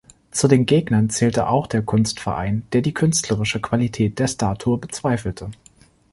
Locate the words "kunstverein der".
1.83-2.81